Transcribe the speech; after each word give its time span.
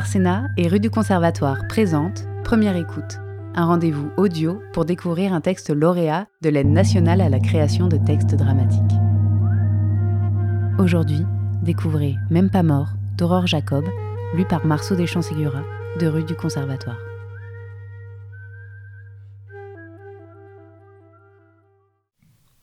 Arsena 0.00 0.48
et 0.56 0.66
rue 0.66 0.80
du 0.80 0.88
Conservatoire 0.88 1.68
présente 1.68 2.24
Première 2.42 2.74
écoute, 2.74 3.18
un 3.54 3.66
rendez-vous 3.66 4.10
audio 4.16 4.62
pour 4.72 4.86
découvrir 4.86 5.34
un 5.34 5.42
texte 5.42 5.68
lauréat 5.68 6.26
de 6.40 6.48
l'aide 6.48 6.68
nationale 6.68 7.20
à 7.20 7.28
la 7.28 7.38
création 7.38 7.86
de 7.86 7.98
textes 7.98 8.34
dramatiques. 8.34 8.80
Aujourd'hui, 10.78 11.22
découvrez 11.62 12.14
Même 12.30 12.48
pas 12.48 12.62
mort 12.62 12.88
d'Aurore 13.18 13.46
Jacob, 13.46 13.84
lu 14.34 14.46
par 14.46 14.64
Marceau 14.64 14.96
Deschamps-Ségura 14.96 15.64
de 16.00 16.06
rue 16.06 16.24
du 16.24 16.34
Conservatoire. 16.34 16.96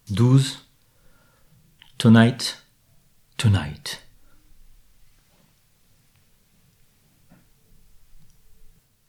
Douze. 0.09 0.65
Tonight, 1.99 2.63
tonight. 3.37 4.06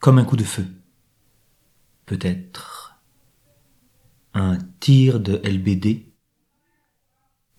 Comme 0.00 0.18
un 0.18 0.24
coup 0.24 0.36
de 0.36 0.44
feu. 0.44 0.66
Peut-être 2.06 3.00
un 4.32 4.56
tir 4.78 5.18
de 5.18 5.40
LBD 5.44 6.14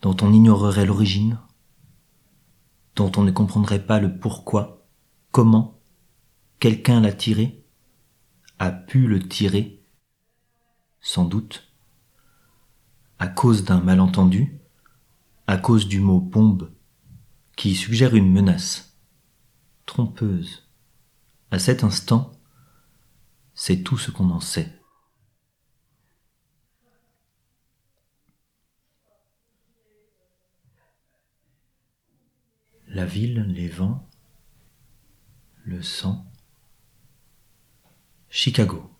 dont 0.01 0.15
on 0.21 0.31
ignorerait 0.31 0.85
l'origine, 0.85 1.37
dont 2.95 3.11
on 3.17 3.23
ne 3.23 3.31
comprendrait 3.31 3.85
pas 3.85 3.99
le 3.99 4.17
pourquoi, 4.17 4.87
comment 5.31 5.81
quelqu'un 6.59 7.01
l'a 7.01 7.11
tiré, 7.11 7.65
a 8.57 8.71
pu 8.71 9.07
le 9.07 9.27
tirer, 9.27 9.83
sans 11.01 11.25
doute 11.25 11.73
à 13.19 13.27
cause 13.27 13.65
d'un 13.65 13.81
malentendu, 13.81 14.61
à 15.45 15.57
cause 15.57 15.89
du 15.89 15.99
mot 15.99 16.21
bombe, 16.21 16.71
qui 17.57 17.75
suggère 17.75 18.15
une 18.15 18.31
menace, 18.31 18.97
trompeuse. 19.85 20.68
À 21.51 21.57
cet 21.57 21.83
instant, 21.83 22.31
c'est 23.55 23.81
tout 23.81 23.97
ce 23.97 24.11
qu'on 24.11 24.29
en 24.29 24.39
sait. 24.39 24.71
La 32.87 33.05
ville, 33.05 33.41
les 33.47 33.67
vents, 33.67 34.07
le 35.63 35.81
sang, 35.81 36.31
Chicago. 38.29 38.95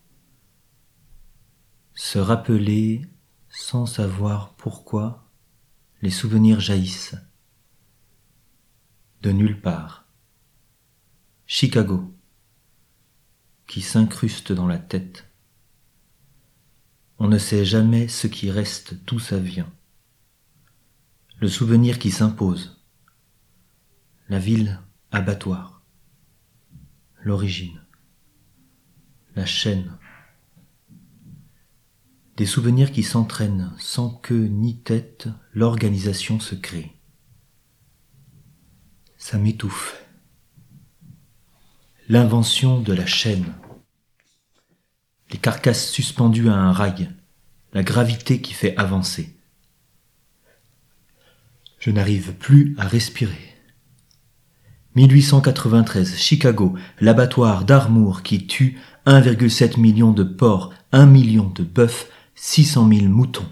Se 1.94 2.18
rappeler 2.18 3.08
sans 3.50 3.86
savoir 3.86 4.56
pourquoi, 4.56 5.32
les 6.02 6.10
souvenirs 6.10 6.60
jaillissent. 6.60 7.16
De 9.22 9.32
nulle 9.32 9.62
part. 9.62 10.08
Chicago, 11.46 12.19
qui 13.70 13.82
s'incruste 13.82 14.52
dans 14.52 14.68
la 14.68 14.80
tête. 14.80 15.32
On 17.20 17.28
ne 17.28 17.38
sait 17.38 17.64
jamais 17.64 18.08
ce 18.08 18.26
qui 18.26 18.50
reste, 18.50 18.96
d'où 19.06 19.20
ça 19.20 19.38
vient. 19.38 19.72
Le 21.38 21.48
souvenir 21.48 22.00
qui 22.00 22.10
s'impose. 22.10 22.84
La 24.28 24.40
ville 24.40 24.82
abattoir. 25.12 25.84
L'origine. 27.22 27.80
La 29.36 29.46
chaîne 29.46 29.98
des 32.38 32.46
souvenirs 32.46 32.94
qui 32.94 33.04
s'entraînent 33.04 33.74
sans 33.78 34.10
queue 34.12 34.48
ni 34.48 34.80
tête, 34.80 35.28
l'organisation 35.54 36.40
se 36.40 36.56
crée. 36.56 36.98
Ça 39.18 39.38
m'étouffe. 39.38 40.09
L'invention 42.12 42.80
de 42.80 42.92
la 42.92 43.06
chaîne. 43.06 43.54
Les 45.32 45.38
carcasses 45.38 45.92
suspendues 45.92 46.50
à 46.50 46.56
un 46.56 46.72
rail, 46.72 47.12
la 47.74 47.84
gravité 47.84 48.42
qui 48.42 48.54
fait 48.54 48.76
avancer. 48.78 49.38
Je 51.78 51.92
n'arrive 51.92 52.34
plus 52.34 52.74
à 52.80 52.88
respirer. 52.88 53.56
1893, 54.96 56.18
Chicago, 56.18 56.76
l'abattoir 57.00 57.64
d'Armour 57.64 58.24
qui 58.24 58.48
tue 58.48 58.80
1,7 59.06 59.80
million 59.80 60.12
de 60.12 60.24
porcs, 60.24 60.74
1 60.92 61.06
million 61.06 61.48
de 61.48 61.64
bœufs, 61.64 62.08
six 62.34 62.66
cent 62.66 62.86
mille 62.86 63.10
moutons. 63.10 63.52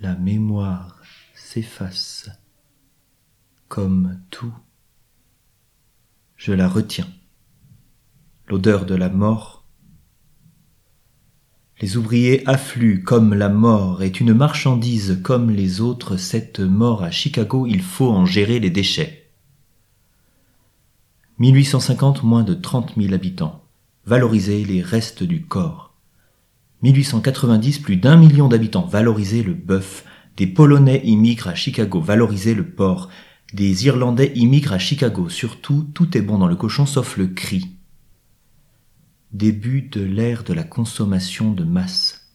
La 0.00 0.14
mémoire 0.14 1.02
s'efface 1.34 2.30
comme 3.68 4.18
tout. 4.30 4.54
Je 6.38 6.52
la 6.52 6.66
retiens. 6.66 7.06
L'odeur 8.48 8.86
de 8.86 8.94
la 8.94 9.08
mort. 9.08 9.64
Les 11.80 11.96
ouvriers 11.96 12.46
affluent 12.48 13.02
comme 13.02 13.34
la 13.34 13.48
mort 13.48 14.04
est 14.04 14.20
une 14.20 14.34
marchandise 14.34 15.18
comme 15.24 15.50
les 15.50 15.80
autres. 15.80 16.16
Cette 16.16 16.60
mort 16.60 17.02
à 17.02 17.10
Chicago, 17.10 17.66
il 17.66 17.82
faut 17.82 18.08
en 18.08 18.24
gérer 18.24 18.60
les 18.60 18.70
déchets. 18.70 19.30
1850, 21.40 22.22
moins 22.22 22.44
de 22.44 22.54
trente 22.54 22.96
mille 22.96 23.14
habitants. 23.14 23.64
Valoriser 24.04 24.64
les 24.64 24.80
restes 24.80 25.24
du 25.24 25.44
corps. 25.44 25.92
1890, 26.82 27.80
plus 27.80 27.96
d'un 27.96 28.16
million 28.16 28.46
d'habitants, 28.46 28.86
valoriser 28.86 29.42
le 29.42 29.54
bœuf. 29.54 30.04
Des 30.36 30.46
Polonais 30.46 31.02
immigrent 31.04 31.48
à 31.48 31.56
Chicago, 31.56 32.00
valoriser 32.00 32.54
le 32.54 32.64
porc. 32.64 33.08
Des 33.52 33.86
Irlandais 33.86 34.30
immigrent 34.36 34.74
à 34.74 34.78
Chicago, 34.78 35.28
surtout 35.28 35.84
tout 35.94 36.16
est 36.16 36.22
bon 36.22 36.38
dans 36.38 36.46
le 36.46 36.54
cochon 36.56 36.86
sauf 36.86 37.16
le 37.16 37.26
cri. 37.26 37.75
Début 39.36 39.82
de 39.82 40.00
l'ère 40.00 40.44
de 40.44 40.54
la 40.54 40.64
consommation 40.64 41.52
de 41.52 41.62
masse. 41.62 42.32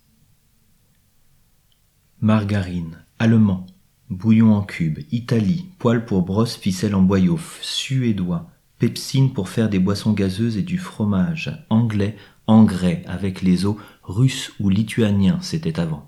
Margarine, 2.20 3.04
allemand, 3.18 3.66
bouillon 4.12 4.54
en 4.54 4.62
cube, 4.62 5.00
Italie, 5.12 5.66
poêle 5.80 6.06
pour 6.06 6.22
brosse, 6.22 6.56
ficelle 6.56 6.94
en 6.94 7.02
boyau, 7.02 7.40
suédois, 7.62 8.52
pepsine 8.78 9.34
pour 9.34 9.50
faire 9.50 9.68
des 9.68 9.80
boissons 9.80 10.14
gazeuses 10.14 10.58
et 10.58 10.62
du 10.62 10.78
fromage, 10.78 11.66
anglais, 11.72 12.18
engrais 12.46 13.02
avec 13.08 13.42
les 13.42 13.66
eaux 13.66 13.80
russe 14.04 14.54
ou 14.60 14.70
lituanien 14.70 15.40
c'était 15.42 15.80
avant. 15.80 16.08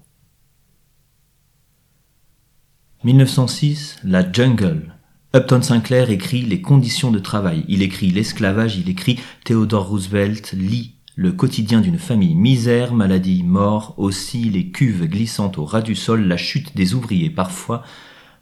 1906, 3.04 3.98
la 4.04 4.32
jungle. 4.32 4.94
Upton 5.36 5.64
Sinclair 5.64 6.12
écrit 6.12 6.44
Les 6.44 6.62
conditions 6.62 7.10
de 7.10 7.18
travail, 7.18 7.66
il 7.68 7.82
écrit 7.82 8.12
l'esclavage, 8.12 8.78
il 8.78 8.88
écrit 8.88 9.20
Theodore 9.44 9.88
Roosevelt 9.88 10.52
lit 10.52 10.94
le 11.16 11.32
quotidien 11.32 11.82
d'une 11.82 11.98
famille, 11.98 12.36
misère, 12.36 12.94
maladie, 12.94 13.42
mort, 13.42 13.96
aussi 13.98 14.44
les 14.52 14.70
cuves 14.70 15.08
glissantes 15.08 15.58
au 15.58 15.66
ras 15.66 15.82
du 15.82 15.96
sol, 15.96 16.28
la 16.28 16.38
chute 16.38 16.76
des 16.76 16.94
ouvriers, 16.94 17.32
parfois 17.32 17.82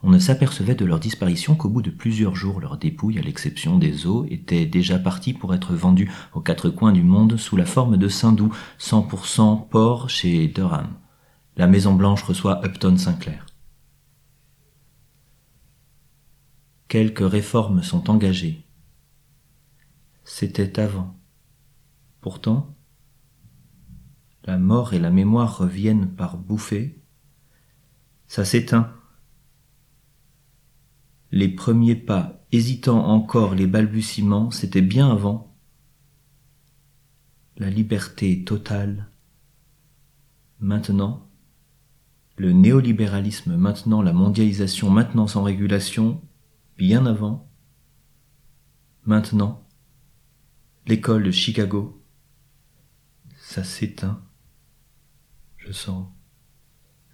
on 0.03 0.09
ne 0.09 0.19
s'apercevait 0.19 0.75
de 0.75 0.83
leur 0.83 0.99
disparition 0.99 1.55
qu'au 1.55 1.69
bout 1.69 1.81
de 1.81 1.91
plusieurs 1.91 2.35
jours. 2.35 2.59
Leurs 2.59 2.77
dépouilles, 2.77 3.19
à 3.19 3.21
l'exception 3.21 3.77
des 3.77 4.05
os, 4.05 4.25
étaient 4.29 4.65
déjà 4.65 4.99
parties 4.99 5.33
pour 5.33 5.53
être 5.53 5.73
vendues 5.73 6.11
aux 6.33 6.41
quatre 6.41 6.69
coins 6.69 6.91
du 6.91 7.03
monde 7.03 7.37
sous 7.37 7.55
la 7.55 7.65
forme 7.65 7.95
de 7.97 8.07
Saint-Doux, 8.09 8.53
100% 8.79 9.69
porc 9.69 10.09
chez 10.09 10.47
Durham. 10.47 10.87
La 11.55 11.67
Maison 11.67 11.93
Blanche 11.93 12.23
reçoit 12.23 12.65
Upton 12.65 12.97
Sinclair. 12.97 13.45
Quelques 16.91 17.25
réformes 17.25 17.83
sont 17.83 18.09
engagées. 18.09 18.65
C'était 20.25 20.77
avant. 20.77 21.17
Pourtant, 22.19 22.75
la 24.43 24.57
mort 24.57 24.93
et 24.93 24.99
la 24.99 25.09
mémoire 25.09 25.57
reviennent 25.57 26.13
par 26.13 26.35
bouffées. 26.35 27.01
Ça 28.27 28.43
s'éteint 28.43 28.93
les 31.31 31.47
premiers 31.47 31.95
pas, 31.95 32.45
hésitant 32.51 33.07
encore 33.07 33.55
les 33.55 33.67
balbutiements, 33.67 34.51
c'était 34.51 34.81
bien 34.81 35.09
avant. 35.09 35.55
La 37.55 37.69
liberté 37.69 38.43
totale. 38.43 39.07
Maintenant, 40.59 41.29
le 42.35 42.51
néolibéralisme, 42.51 43.55
maintenant 43.55 44.01
la 44.01 44.11
mondialisation, 44.11 44.89
maintenant 44.89 45.27
sans 45.27 45.43
régulation, 45.43 46.21
bien 46.77 47.05
avant. 47.05 47.49
Maintenant, 49.03 49.67
l'école 50.85 51.23
de 51.23 51.31
Chicago, 51.31 52.03
ça 53.37 53.63
s'éteint. 53.63 54.23
Je 55.57 55.71
sens 55.71 56.07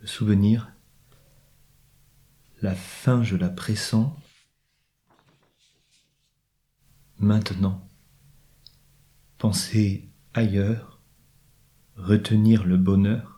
le 0.02 0.08
souvenir 0.08 0.72
la 2.62 2.76
fin, 2.76 3.24
je 3.24 3.36
la 3.36 3.50
pressens. 3.50 4.16
Maintenant, 7.20 7.88
penser 9.38 10.10
ailleurs, 10.34 11.02
retenir 11.96 12.64
le 12.64 12.78
bonheur, 12.78 13.37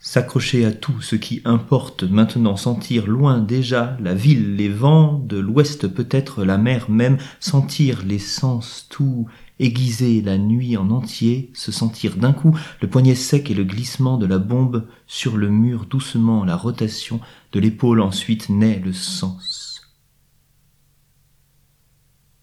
s'accrocher 0.00 0.64
à 0.64 0.72
tout 0.72 1.02
ce 1.02 1.14
qui 1.14 1.42
importe 1.44 2.04
maintenant, 2.04 2.56
sentir 2.56 3.06
loin 3.06 3.38
déjà 3.38 3.98
la 4.00 4.14
ville, 4.14 4.56
les 4.56 4.70
vents, 4.70 5.18
de 5.18 5.36
l'ouest 5.36 5.86
peut-être 5.88 6.42
la 6.42 6.56
mer 6.56 6.90
même, 6.90 7.18
sentir 7.38 8.02
les 8.04 8.18
sens 8.18 8.86
tout 8.88 9.28
aiguiser 9.58 10.22
la 10.22 10.38
nuit 10.38 10.78
en 10.78 10.90
entier, 10.90 11.50
se 11.52 11.70
sentir 11.70 12.16
d'un 12.16 12.32
coup 12.32 12.58
le 12.80 12.88
poignet 12.88 13.14
sec 13.14 13.50
et 13.50 13.54
le 13.54 13.64
glissement 13.64 14.16
de 14.16 14.24
la 14.24 14.38
bombe 14.38 14.88
sur 15.06 15.36
le 15.36 15.50
mur 15.50 15.84
doucement, 15.84 16.44
la 16.44 16.56
rotation 16.56 17.20
de 17.52 17.60
l'épaule 17.60 18.00
ensuite 18.00 18.48
naît 18.48 18.80
le 18.82 18.94
sens. 18.94 19.82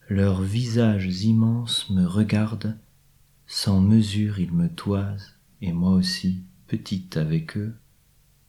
Leurs 0.10 0.44
visages 0.44 1.24
immenses 1.24 1.90
me 1.90 2.06
regardent, 2.06 2.78
sans 3.48 3.82
mesure 3.82 4.40
ils 4.40 4.54
me 4.54 4.70
toisent, 4.70 5.34
et 5.62 5.74
moi 5.74 5.94
aussi 5.94 6.44
petite 6.68 7.16
avec 7.18 7.58
eux, 7.58 7.76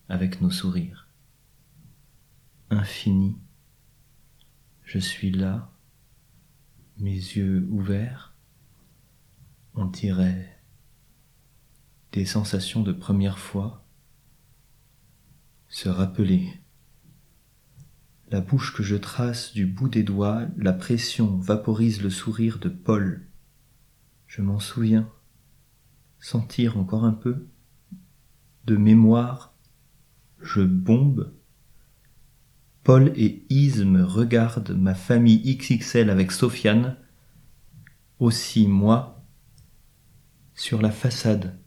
avec 0.09 0.41
nos 0.41 0.50
sourires. 0.50 1.09
Infini, 2.70 3.38
je 4.85 4.99
suis 4.99 5.31
là, 5.31 5.73
mes 6.99 7.12
yeux 7.12 7.67
ouverts, 7.70 8.35
on 9.75 9.87
dirait 9.87 10.61
des 12.12 12.26
sensations 12.26 12.82
de 12.82 12.93
première 12.93 13.38
fois, 13.38 13.87
se 15.69 15.88
rappeler. 15.88 16.61
La 18.31 18.41
bouche 18.41 18.75
que 18.75 18.82
je 18.82 18.97
trace 18.97 19.53
du 19.53 19.67
bout 19.67 19.88
des 19.88 20.03
doigts, 20.03 20.47
la 20.56 20.73
pression 20.73 21.37
vaporise 21.37 22.03
le 22.03 22.11
sourire 22.11 22.59
de 22.59 22.69
Paul. 22.69 23.26
Je 24.26 24.43
m'en 24.43 24.59
souviens. 24.59 25.09
Sentir 26.19 26.76
encore 26.76 27.05
un 27.05 27.12
peu 27.12 27.47
de 28.69 28.76
mémoire, 28.76 29.55
je 30.43 30.61
bombe. 30.61 31.32
Paul 32.85 33.12
et 33.17 33.47
Ise 33.49 33.82
me 33.87 34.05
regardent, 34.05 34.76
ma 34.76 34.94
famille 34.94 35.56
XXL 35.56 36.11
avec 36.11 36.32
Sofiane, 36.32 36.99
aussi 38.19 38.67
moi, 38.69 39.25
sur 40.55 40.82
la 40.82 40.91
façade. 40.91 41.59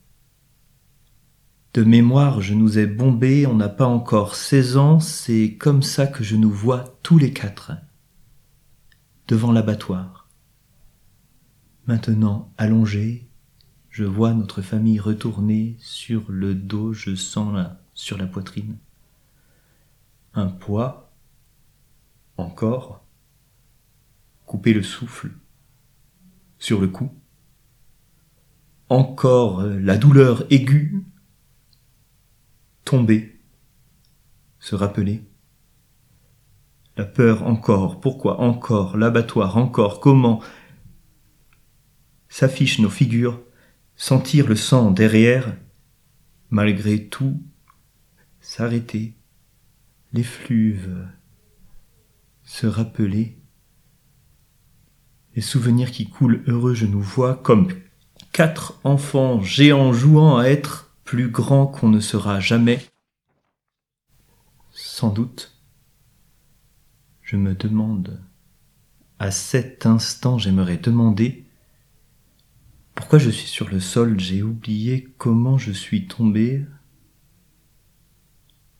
De 1.73 1.83
mémoire, 1.83 2.39
je 2.39 2.53
nous 2.53 2.77
ai 2.77 2.85
bombé, 2.85 3.47
on 3.47 3.55
n'a 3.55 3.69
pas 3.69 3.87
encore 3.87 4.35
seize 4.35 4.77
ans, 4.77 4.99
c'est 4.99 5.55
comme 5.55 5.81
ça 5.81 6.05
que 6.05 6.23
je 6.23 6.35
nous 6.35 6.51
vois 6.51 6.99
tous 7.01 7.17
les 7.17 7.33
quatre, 7.33 7.71
devant 9.27 9.51
l'abattoir. 9.51 10.29
Maintenant 11.87 12.53
allongés, 12.59 13.30
je 13.91 14.05
vois 14.05 14.33
notre 14.33 14.61
famille 14.61 14.99
retourner 14.99 15.75
sur 15.79 16.23
le 16.31 16.55
dos, 16.55 16.93
je 16.93 17.13
sens 17.13 17.53
là, 17.53 17.81
sur 17.93 18.17
la 18.17 18.25
poitrine. 18.25 18.77
Un 20.33 20.47
poids, 20.47 21.11
encore, 22.37 23.05
couper 24.45 24.73
le 24.73 24.81
souffle, 24.81 25.31
sur 26.57 26.79
le 26.79 26.87
cou. 26.87 27.11
Encore 28.87 29.59
euh, 29.59 29.77
la 29.77 29.97
douleur 29.97 30.45
aiguë, 30.49 31.03
tomber, 32.85 33.41
se 34.59 34.75
rappeler. 34.75 35.21
La 36.95 37.05
peur 37.05 37.43
encore, 37.43 37.99
pourquoi 37.99 38.39
encore, 38.39 38.95
l'abattoir 38.95 39.57
encore, 39.57 39.99
comment 39.99 40.41
s'affichent 42.29 42.79
nos 42.79 42.89
figures 42.89 43.41
sentir 44.01 44.47
le 44.47 44.55
sang 44.55 44.89
derrière, 44.89 45.55
malgré 46.49 47.05
tout, 47.05 47.39
s'arrêter, 48.39 49.13
l'effluve, 50.11 51.07
se 52.41 52.65
rappeler, 52.65 53.37
les 55.35 55.43
souvenirs 55.43 55.91
qui 55.91 56.09
coulent 56.09 56.43
heureux, 56.47 56.73
je 56.73 56.87
nous 56.87 56.99
vois 56.99 57.35
comme 57.35 57.67
quatre 58.31 58.79
enfants 58.83 59.39
géants 59.39 59.93
jouant 59.93 60.39
à 60.39 60.45
être 60.45 60.95
plus 61.03 61.29
grands 61.29 61.67
qu'on 61.67 61.89
ne 61.89 61.99
sera 61.99 62.39
jamais. 62.39 62.83
Sans 64.71 65.11
doute, 65.11 65.61
je 67.21 67.35
me 67.35 67.53
demande, 67.53 68.19
à 69.19 69.29
cet 69.29 69.85
instant 69.85 70.39
j'aimerais 70.39 70.77
demander 70.77 71.45
pourquoi 73.01 73.17
je 73.17 73.31
suis 73.31 73.47
sur 73.47 73.67
le 73.67 73.79
sol? 73.79 74.19
J'ai 74.19 74.43
oublié 74.43 75.11
comment 75.17 75.57
je 75.57 75.71
suis 75.71 76.05
tombé. 76.05 76.63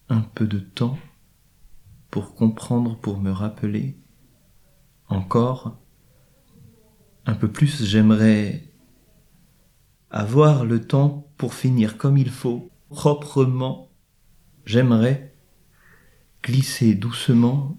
Un 0.09 0.21
peu 0.21 0.45
de 0.45 0.59
temps 0.59 0.99
pour 2.11 2.35
comprendre, 2.35 2.99
pour 2.99 3.19
me 3.19 3.31
rappeler. 3.31 3.97
Encore 5.07 5.81
un 7.25 7.33
peu 7.33 7.51
plus, 7.51 7.83
j'aimerais 7.83 8.63
avoir 10.11 10.65
le 10.65 10.85
temps 10.85 11.27
pour 11.37 11.55
finir 11.55 11.97
comme 11.97 12.15
il 12.15 12.29
faut, 12.29 12.69
proprement. 12.89 13.89
J'aimerais 14.67 15.35
glisser 16.43 16.93
doucement 16.93 17.75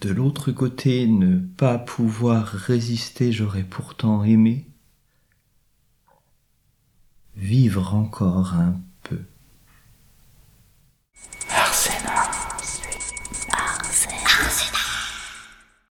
de 0.00 0.08
l'autre 0.08 0.52
côté, 0.52 1.06
ne 1.06 1.38
pas 1.38 1.76
pouvoir 1.76 2.46
résister, 2.46 3.30
j'aurais 3.30 3.62
pourtant 3.62 4.24
aimé 4.24 4.70
vivre 7.36 7.94
encore 7.94 8.54
un 8.54 8.80